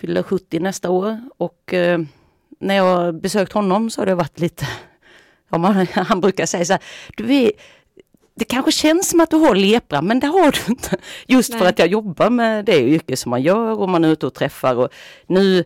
fyller 0.00 0.22
70 0.22 0.60
nästa 0.60 0.90
år 0.90 1.20
och 1.38 1.74
eh, 1.74 1.98
när 2.60 2.74
jag 2.74 3.14
besökt 3.20 3.52
honom 3.52 3.90
så 3.90 4.00
har 4.00 4.06
det 4.06 4.14
varit 4.14 4.40
lite, 4.40 4.68
ja, 5.50 5.58
man, 5.58 5.86
han 5.92 6.20
brukar 6.20 6.46
säga 6.46 6.64
så 6.64 6.72
här, 6.72 6.82
du 7.16 7.34
är, 7.34 7.52
det 8.34 8.44
kanske 8.44 8.72
känns 8.72 9.08
som 9.08 9.20
att 9.20 9.30
du 9.30 9.36
har 9.36 9.54
lepra 9.54 10.02
men 10.02 10.20
det 10.20 10.26
har 10.26 10.52
du 10.52 10.72
inte. 10.72 10.96
Just 11.26 11.52
för 11.52 11.60
Nej. 11.60 11.68
att 11.68 11.78
jag 11.78 11.88
jobbar 11.88 12.30
med 12.30 12.64
det 12.64 12.80
yrke 12.80 13.16
som 13.16 13.30
man 13.30 13.42
gör 13.42 13.80
och 13.80 13.88
man 13.88 14.04
är 14.04 14.08
ute 14.08 14.26
och 14.26 14.34
träffar 14.34 14.76
och 14.76 14.88
nu, 15.26 15.64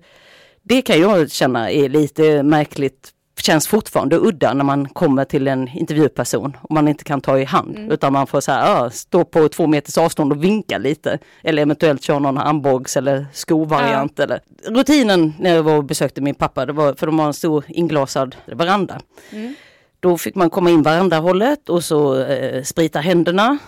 det 0.63 0.83
kan 0.83 1.01
jag 1.01 1.31
känna 1.31 1.71
är 1.71 1.89
lite 1.89 2.43
märkligt 2.43 3.13
känns 3.43 3.67
fortfarande 3.67 4.17
udda 4.17 4.55
när 4.55 4.65
man 4.65 4.89
kommer 4.89 5.25
till 5.25 5.49
en 5.49 5.69
intervjuperson 5.69 6.57
och 6.63 6.71
man 6.71 6.89
inte 6.89 7.05
kan 7.05 7.21
ta 7.21 7.39
i 7.39 7.45
hand 7.45 7.77
Mm. 7.77 7.91
utan 7.91 8.13
man 8.13 8.27
får 8.27 8.41
så 8.41 8.53
här, 8.53 8.67
ja, 8.75 8.91
stå 8.91 9.25
på 9.25 9.49
två 9.49 9.67
meters 9.67 9.99
avstånd 9.99 10.33
och 10.33 10.45
vinka 10.45 10.79
lite. 10.79 11.19
Eller 11.43 11.63
eventuellt 11.63 12.03
köra 12.03 12.19
någon 12.19 12.39
armbågs 12.39 12.97
eller 12.97 13.27
skovariant. 13.33 14.19
Eller. 14.21 14.41
Rutinen 14.67 15.35
när 15.39 15.55
jag 15.55 15.63
var 15.63 15.77
och 15.77 15.85
besökte 15.85 16.21
min 16.21 16.35
pappa, 16.35 16.67
det 16.67 16.73
var 16.73 16.95
för 16.95 17.07
de 17.07 17.19
har 17.19 17.27
en 17.27 17.35
stor 17.35 17.65
inglasad 17.69 18.37
veranda. 18.47 19.01
Mm. 19.31 19.55
Då 20.01 20.19
fick 20.19 20.35
man 20.35 20.51
komma 20.51 20.71
in 20.71 20.83
verandahållet 20.83 21.69
och 21.69 21.85
så 21.85 22.21
eh, 22.25 22.63
sprita 22.63 23.01
händerna. 23.01 23.59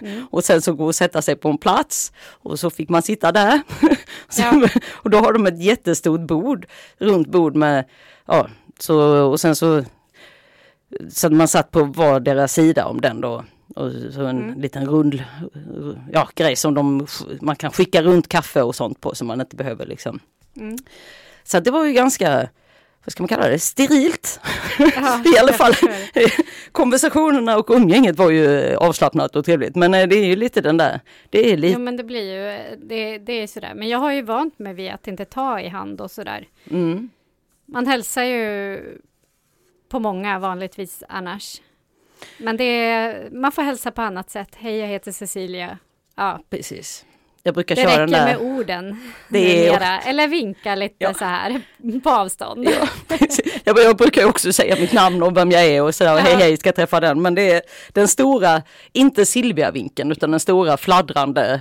Mm. 0.00 0.26
och 0.30 0.44
sen 0.44 0.62
så 0.62 0.72
gå 0.72 0.86
och 0.86 0.94
sätta 0.94 1.22
sig 1.22 1.36
på 1.36 1.48
en 1.48 1.58
plats. 1.58 2.12
Och 2.42 2.58
så 2.60 2.70
fick 2.70 2.88
man 2.88 3.02
sitta 3.02 3.32
där. 3.32 3.60
så, 4.28 4.42
Ja. 4.52 4.68
och 4.92 5.10
då 5.10 5.18
har 5.18 5.32
de 5.32 5.46
ett 5.46 5.62
jättestort 5.62 6.20
bord, 6.20 6.66
runt 6.98 7.28
bord 7.28 7.56
med, 7.56 7.84
ja, 8.26 8.46
så, 8.82 9.00
och 9.30 9.40
sen 9.40 9.56
så, 9.56 9.84
så 11.10 11.30
man 11.30 11.48
satt 11.48 11.70
på 11.70 11.84
vardera 11.84 12.48
sida 12.48 12.86
om 12.86 13.00
den 13.00 13.20
då. 13.20 13.44
Och 13.76 13.90
så 14.14 14.20
en 14.24 14.42
Mm. 14.42 14.60
liten 14.60 14.86
rund, 14.86 15.22
ja, 16.12 16.28
grej 16.34 16.56
som 16.56 16.74
de, 16.74 17.06
man 17.40 17.56
kan 17.56 17.70
skicka 17.72 18.02
runt 18.02 18.28
kaffe 18.28 18.62
och 18.62 18.74
sånt 18.74 19.00
på 19.00 19.14
så 19.14 19.24
man 19.24 19.40
inte 19.40 19.56
behöver 19.56 19.86
liksom 19.86 20.20
Mm. 20.56 20.76
så 21.44 21.60
det 21.60 21.70
var 21.70 21.84
ju 21.84 21.92
ganska, 21.92 22.48
vad 23.04 23.12
ska 23.12 23.22
man 23.22 23.28
kalla 23.28 23.48
det, 23.48 23.58
sterilt. 23.58 24.40
Ja, 24.78 25.22
I 25.36 25.38
alla 25.38 25.52
fall 25.52 25.72
konversationerna 26.72 27.58
och 27.58 27.70
umgänget 27.70 28.16
var 28.16 28.30
ju 28.30 28.74
avslappnat 28.76 29.36
och 29.36 29.44
trevligt. 29.44 29.76
Men 29.76 29.94
eh, 29.94 30.06
det 30.08 30.16
är 30.16 30.24
ju 30.24 30.36
lite 30.36 30.60
den 30.60 30.76
där, 30.76 31.00
det 31.30 31.52
är 31.52 31.56
lite, 31.56 31.72
Jo 31.74 31.78
men 31.84 31.96
det 31.96 32.04
blir 32.04 32.34
ju, 32.34 32.76
det, 32.86 33.18
det 33.18 33.32
är 33.32 33.46
sådär. 33.46 33.72
Men 33.74 33.88
jag 33.88 33.98
har 33.98 34.12
ju 34.12 34.22
vant 34.22 34.58
mig 34.58 34.74
vid 34.74 34.90
att 34.90 35.06
inte 35.08 35.24
ta 35.24 35.60
i 35.60 35.68
hand 35.68 36.00
och 36.00 36.10
sådär. 36.10 36.48
mm, 36.70 37.10
Man 37.72 37.86
hälsar 37.86 38.22
ju 38.22 38.80
på 39.88 39.98
många 39.98 40.38
vanligtvis 40.38 41.02
annars. 41.08 41.60
Men 42.38 42.56
det 42.56 42.64
är, 42.64 43.30
man 43.30 43.52
får 43.52 43.62
hälsa 43.62 43.90
på 43.90 44.02
annat 44.02 44.30
sätt. 44.30 44.48
Hej, 44.56 44.76
jag 44.76 44.86
heter 44.86 45.12
Cecilia. 45.12 45.78
Ja, 46.16 46.40
precis. 46.50 47.04
Jag 47.42 47.54
brukar 47.54 47.74
det 47.76 47.82
köra 47.82 47.90
räcker 47.92 48.00
den 48.00 48.10
där. 48.10 48.24
med 48.24 48.38
orden. 48.38 49.12
Det 49.28 49.68
är-. 49.68 50.00
Eller 50.08 50.28
vinka 50.28 50.74
lite 50.74 50.94
Ja. 50.98 51.14
så 51.14 51.24
här 51.24 51.60
på 52.02 52.10
avstånd. 52.10 52.68
Ja, 53.64 53.80
jag, 53.82 53.96
brukar 53.96 54.24
också 54.24 54.52
säga 54.52 54.76
mitt 54.80 54.92
namn 54.92 55.22
och 55.22 55.36
vem 55.36 55.50
jag 55.50 55.64
är 55.66 55.82
och 55.82 55.94
sådär, 55.94 56.14
och 56.14 56.20
hej 56.20 56.32
Ja. 56.32 56.38
hej, 56.38 56.56
ska 56.56 56.68
jag 56.68 56.76
träffa 56.76 57.00
den. 57.00 57.22
Men 57.22 57.34
det 57.34 57.50
är 57.52 57.62
den 57.92 58.08
stora, 58.08 58.62
inte 58.92 59.26
Silvia-vinkeln, 59.26 60.12
utan 60.12 60.30
den 60.30 60.40
stora 60.40 60.76
fladdrande 60.76 61.60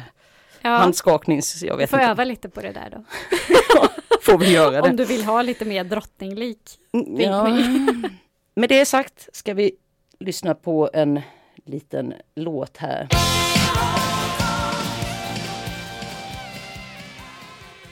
Ja, 0.62 0.70
handskaknings... 0.70 1.64
Jag 1.64 1.74
du 1.74 1.78
vet 1.78 1.90
får 1.90 2.00
inte, 2.00 2.12
öva 2.12 2.24
lite 2.24 2.50
på 2.50 2.62
det 2.62 2.72
där 2.72 2.90
då. 2.92 3.04
får 4.32 4.38
vi 4.38 4.52
göra 4.54 4.82
det. 4.82 4.90
Om 4.90 4.96
du 4.96 5.06
vill 5.06 5.24
ha 5.24 5.42
lite 5.42 5.66
mer 5.66 5.84
drottninglik. 5.84 6.62
Ja. 7.18 7.48
Med 8.56 8.70
det 8.70 8.86
sagt 8.86 9.30
ska 9.34 9.54
vi 9.54 9.72
lyssna 10.20 10.56
på 10.56 10.90
en 10.94 11.22
liten 11.66 12.14
låt 12.36 12.78
här. 12.78 13.08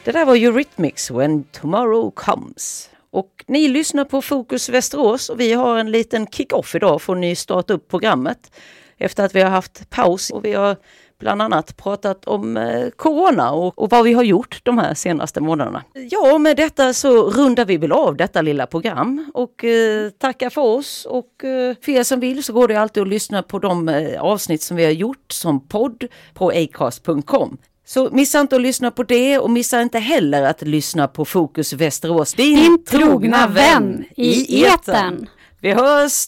Det 0.03 0.11
där 0.11 0.25
var 0.25 0.35
Eurythmics 0.35 1.11
When 1.11 1.43
Tomorrow 1.43 2.11
Comes. 2.11 2.89
Och 3.09 3.43
ni 3.47 3.67
lyssnar 3.67 4.05
på 4.05 4.21
Fokus 4.21 4.69
Västerås 4.69 5.29
och 5.29 5.39
vi 5.39 5.53
har 5.53 5.77
en 5.77 5.91
liten 5.91 6.27
kick-off 6.27 6.75
idag 6.75 7.01
får 7.01 7.15
ni 7.15 7.35
starta 7.35 7.73
upp 7.73 7.87
programmet. 7.87 8.51
Efter 8.97 9.25
att 9.25 9.35
vi 9.35 9.41
har 9.41 9.49
haft 9.49 9.89
paus 9.89 10.29
och 10.29 10.45
vi 10.45 10.53
har 10.53 10.75
bland 11.19 11.41
annat 11.41 11.77
pratat 11.77 12.25
om 12.25 12.57
eh, 12.57 12.89
Corona 12.95 13.51
och, 13.51 13.79
och 13.79 13.89
vad 13.89 14.03
vi 14.03 14.13
har 14.13 14.23
gjort 14.23 14.59
de 14.63 14.77
här 14.77 14.93
senaste 14.93 15.41
månaderna. 15.41 15.83
Ja, 15.93 16.37
med 16.37 16.57
detta 16.57 16.93
så 16.93 17.29
rundar 17.29 17.65
vi 17.65 17.77
väl 17.77 17.91
av 17.91 18.15
detta 18.15 18.41
lilla 18.41 18.67
program 18.67 19.31
och 19.33 19.63
eh, 19.63 20.09
tackar 20.09 20.49
för 20.49 20.61
oss. 20.61 21.05
Och 21.05 21.43
eh, 21.43 21.75
för 21.81 21.91
er 21.91 22.03
som 22.03 22.19
vill 22.19 22.43
så 22.43 22.53
går 22.53 22.67
det 22.67 22.75
alltid 22.75 23.03
att 23.03 23.09
lyssna 23.09 23.43
på 23.43 23.59
de 23.59 23.89
eh, 23.89 24.21
avsnitt 24.21 24.61
som 24.61 24.77
vi 24.77 24.85
har 24.85 24.91
gjort 24.91 25.31
som 25.31 25.67
podd 25.67 26.03
på 26.33 26.49
acast.com. 26.49 27.57
Så 27.85 28.09
missa 28.11 28.39
inte 28.39 28.55
att 28.55 28.61
lyssna 28.61 28.91
på 28.91 29.03
det 29.03 29.39
och 29.39 29.49
missa 29.49 29.81
inte 29.81 29.99
heller 29.99 30.43
att 30.43 30.61
lyssna 30.61 31.07
på 31.07 31.25
Fokus 31.25 31.73
Västerås, 31.73 32.33
din, 32.33 32.55
Din 32.55 32.83
trogna 32.83 33.47
vän 33.47 34.05
i 34.15 34.65
etern. 34.65 35.27
Vi 35.61 35.71
hörs 35.73 36.25